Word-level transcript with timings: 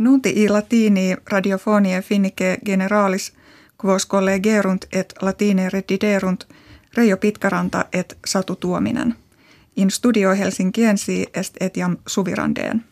Nunti 0.00 0.32
i 0.36 0.48
latini 0.48 1.16
radiofonie 1.30 2.02
finnike 2.02 2.58
generalis 2.64 3.32
quos 3.84 4.06
collegerunt 4.06 4.84
et 4.92 5.14
latine 5.22 5.68
rediderunt 5.68 6.44
Reijo 6.96 7.16
Pitkaranta 7.16 7.84
et 7.92 8.18
Satu 8.26 8.56
Tuominen. 8.56 9.14
In 9.76 9.90
studio 9.90 10.34
Helsinkiensi 10.34 11.26
est 11.34 11.56
etiam 11.60 11.96
suvirandeen. 12.06 12.84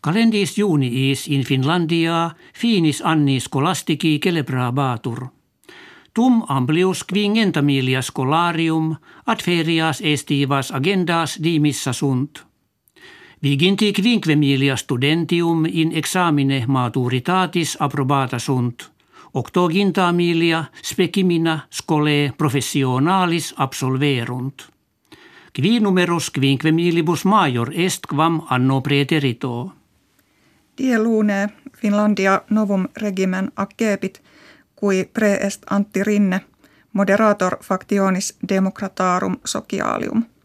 Kalendis 0.00 0.58
juniis 0.58 1.28
in 1.28 1.44
Finlandia 1.44 2.30
finis 2.54 3.02
anni 3.04 3.40
skolastiki 3.40 4.20
celebrabatur. 4.24 5.26
Tum 6.14 6.42
amplius 6.48 7.04
quingentamilia 7.12 8.02
scholarium 8.02 8.94
ad 9.26 9.38
ferias 9.44 10.00
estivas 10.04 10.70
agendas 10.70 11.38
dimissa 11.42 11.92
sunt. 11.92 12.46
Viginti 13.42 13.92
quinquemilia 13.92 14.76
studentium 14.76 15.64
in 15.66 15.92
examine 15.92 16.64
maturitatis 16.68 17.76
approbata 17.80 18.38
sunt. 18.38 18.90
Octogintamilia 19.34 20.64
specimina 20.82 21.66
scole 21.70 22.32
professionalis 22.36 23.54
absolverunt. 23.56 24.62
Qui 25.60 25.80
numerus 25.80 26.30
quinquemilibus 26.30 27.24
major 27.24 27.70
est 27.74 28.06
quam 28.06 28.42
anno 28.48 28.80
preterito. 28.80 29.72
Die 30.78 30.98
lune 30.98 31.48
Finlandia 31.76 32.42
novum 32.50 32.88
regimen 32.96 33.52
accepit, 33.56 34.22
cui 34.80 35.04
preest 35.04 35.62
Antti 35.70 36.02
Rinne, 36.02 36.40
moderator 36.92 37.56
factionis 37.62 38.36
democratarum 38.48 39.36
socialium. 39.44 40.35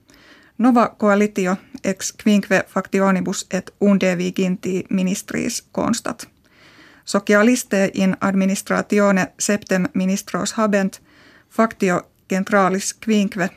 Nova 0.61 0.95
coalitio 0.97 1.55
ex 1.83 2.13
quinque 2.23 2.63
factionibus 2.67 3.47
et 3.53 3.73
unde 3.79 4.17
viginti 4.17 4.83
ministris 4.89 5.67
constat. 5.71 6.27
Socialiste 7.05 7.91
in 7.93 8.17
administratione 8.21 9.33
septem 9.39 9.85
ministros 9.93 10.53
habent 10.53 11.01
factio 11.49 12.01
centralis 12.29 12.93
quinque 13.05 13.49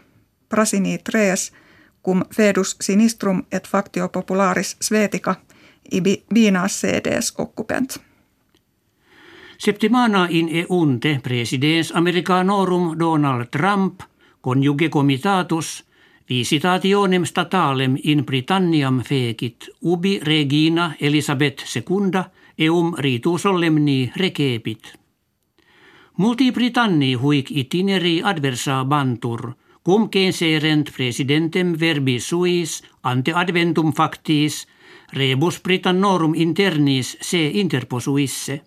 prasini 0.48 0.98
tres 0.98 1.52
cum 2.04 2.22
fedus 2.36 2.76
sinistrum 2.80 3.42
et 3.52 3.68
factio 3.68 4.08
popularis 4.08 4.76
svetica 4.80 5.34
ibi 5.92 6.24
binas 6.34 6.80
sedes 6.80 7.34
occupent. 7.38 7.98
Septimana 9.58 10.26
in 10.30 10.48
eunte 10.70 11.20
presidens 11.22 11.92
Americanorum 11.96 12.98
Donald 12.98 13.44
Trump 13.50 14.00
conjuge 14.42 14.88
comitatus 14.88 15.84
visitationem 16.28 17.24
statalem 17.24 17.96
in 18.04 18.24
Britanniam 18.24 19.02
fecit 19.02 19.68
ubi 19.82 20.20
regina 20.22 20.94
Elisabeth 21.00 21.64
II 21.76 22.22
eum 22.58 22.94
ritu 22.98 23.38
solemni 23.38 24.12
recepit. 24.16 24.94
Multi 26.16 26.52
Britanni 26.52 27.14
huic 27.14 27.50
itineri 27.50 28.22
adversa 28.22 28.84
bantur, 28.84 29.52
cum 29.84 30.08
censerent 30.08 30.92
presidentem 30.96 31.74
verbi 31.80 32.20
suis 32.20 32.82
ante 33.02 33.32
adventum 33.32 33.92
factis 33.92 34.66
rebus 35.12 35.60
Britannorum 35.60 36.34
internis 36.34 37.16
se 37.20 37.50
interposuisse. 37.50 38.62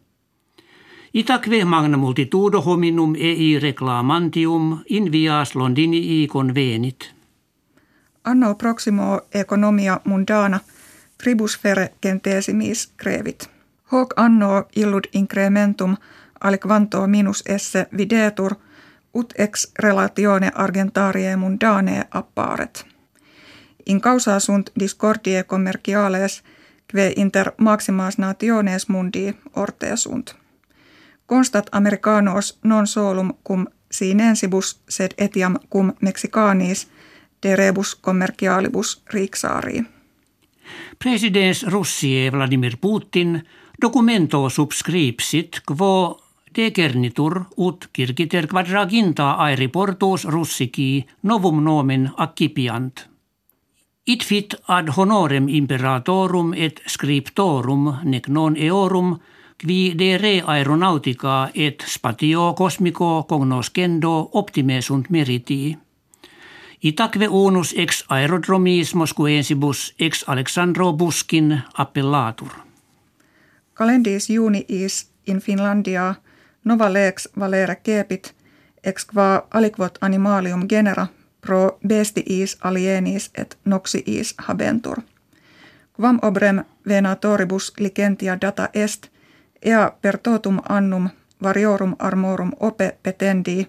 Itaque 1.13 1.65
magna 1.65 1.97
multitudo 1.97 2.61
hominum 2.61 3.15
ei 3.15 3.59
reclamantium 3.59 4.83
in 4.89 5.11
vias 5.11 5.55
Londinii 5.55 6.27
convenit. 6.27 7.16
Anno 8.27 8.55
proximo 8.55 9.21
economia 9.33 10.01
mundana 10.03 10.59
tribus 11.17 11.59
fere 11.59 11.93
centesimis 12.03 12.93
crevit. 12.97 13.49
Hoc 13.91 14.13
anno 14.15 14.65
illud 14.75 15.03
incrementum 15.13 15.95
aliquanto 16.41 17.07
minus 17.07 17.43
esse 17.45 17.87
videtur 17.97 18.55
ut 19.13 19.33
ex 19.37 19.71
relatione 19.79 20.51
argentarie 20.55 21.35
mundane 21.35 22.07
apparet. 22.11 22.85
In 23.85 24.01
causa 24.01 24.39
sunt 24.39 24.69
discordie 24.79 25.43
commerciales 25.43 26.43
kve 26.87 27.13
inter 27.15 27.51
maximas 27.57 28.17
nationes 28.17 28.87
mundi 28.89 29.37
orte 29.55 29.95
sunt. 29.95 30.35
Constat 31.25 31.67
americanos 31.71 32.59
non 32.63 32.87
solum 32.87 33.37
cum 33.47 33.67
sinensibus 33.91 34.81
sed 34.89 35.11
etiam 35.17 35.55
cum 35.69 35.93
mexicanis 36.01 36.87
de 37.47 37.55
rebus 37.55 37.95
commercialibus 37.95 39.01
rixarii. 39.13 39.85
Presidents 40.99 41.63
Russie 41.63 42.31
Vladimir 42.31 42.77
Putin 42.77 43.41
documento 43.81 44.49
subscripsit 44.49 45.61
quo 45.65 46.19
decernitur 46.55 47.45
ut 47.55 47.89
kirkiter 47.93 48.47
quadraginta 48.47 49.35
aeriportus 49.45 50.25
russiki 50.25 51.05
novum 51.23 51.63
nomen 51.63 52.09
accipiant. 52.17 53.07
It 54.07 54.23
fit 54.23 54.55
ad 54.67 54.89
honorem 54.97 55.47
imperatorum 55.47 56.53
et 56.53 56.81
scriptorum 56.87 57.99
nec 58.03 58.27
non 58.27 58.55
eorum 58.57 59.17
qui 59.57 59.93
de 59.95 60.17
re 60.17 60.35
aeronautica 60.45 61.51
et 61.53 61.83
spatio 61.87 62.53
cosmico 62.53 63.25
cognoscendo 63.29 64.29
optime 64.33 64.81
sunt 64.81 65.09
meriti. 66.77 66.87
Itaque 66.87 67.27
unus 67.29 67.73
ex 67.77 68.05
aerodromis 68.09 68.95
Moscuensibus 68.95 69.95
ex 69.99 70.23
Alexandro 70.27 70.93
Buskin 70.93 71.61
appellatur. 71.73 72.49
Calendis 73.73 74.29
juniis 74.29 75.09
in 75.27 75.39
Finlandia 75.39 76.15
nova 76.65 76.93
lex 76.93 77.27
valere 77.39 77.75
cepit 77.75 78.35
ex 78.83 79.05
qua 79.05 79.47
aliquot 79.53 79.97
animalium 80.01 80.65
genera 80.69 81.07
pro 81.41 81.77
bestiis 81.87 82.57
alienis 82.63 83.31
et 83.37 83.57
noxiis 83.65 84.35
habentur. 84.37 85.01
Quam 85.93 86.19
obrem 86.21 86.63
venatoribus 86.87 87.73
licentia 87.79 88.37
data 88.41 88.69
est, 88.73 89.07
ea 89.61 89.91
per 90.01 90.17
totum 90.17 90.59
annum 90.69 91.09
variorum 91.43 91.95
armorum 91.99 92.51
ope 92.59 92.97
petendi, 93.03 93.67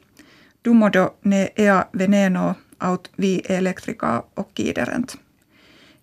dumodo 0.64 1.16
ne 1.25 1.52
ea 1.56 1.84
veneno 1.98 2.54
aut 2.81 3.11
vi 3.21 3.41
electrica 3.49 4.25
occiderent. 4.37 5.16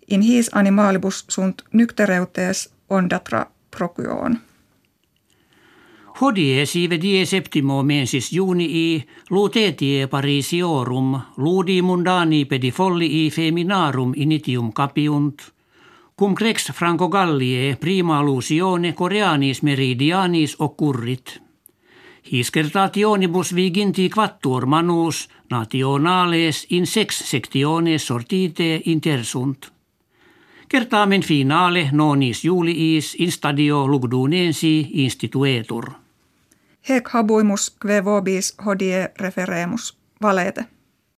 In 0.08 0.22
his 0.22 0.50
animalibus 0.54 1.26
sunt 1.30 1.64
nyktereutes 1.74 2.70
ondatra 2.90 3.46
procyoon. 3.78 4.40
Hodie 6.22 6.66
sive 6.66 6.96
die 7.02 7.26
septimo 7.26 7.84
mensis 7.84 8.32
junii 8.32 9.04
lutetie 9.30 10.08
parisiorum 10.08 11.18
ludi 11.38 11.82
mundani 11.82 12.46
pedifollii 12.46 13.32
feminarum 13.32 14.14
initium 14.16 14.72
capiunt, 14.74 15.42
cum 16.20 16.36
crex 16.36 16.72
Franco 16.72 17.10
Gallie 17.10 17.76
prima 17.76 18.24
lusione 18.24 18.94
coreanis 18.94 19.62
meridianis 19.62 20.56
occurrit. 20.60 21.45
Hiscertationibus 22.32 23.56
viginti 23.56 24.10
quattuor 24.10 24.66
manus 24.66 25.30
nationales 25.52 26.68
in 26.70 26.88
sex 26.88 27.30
sectiones 27.30 28.08
sortite 28.08 28.82
intersunt. 28.86 29.72
Kertaamen 30.70 31.22
finale 31.22 31.90
nonis 31.92 32.44
juliis 32.44 33.16
in 33.20 33.32
stadio 33.32 33.88
lugdunensi 33.88 34.90
instituetur. 34.94 35.92
Hec 36.90 37.10
habuimus 37.10 37.76
kve 37.80 38.06
vobis 38.06 38.56
hodie 38.66 39.10
referemus 39.20 39.98
valete. 40.22 40.66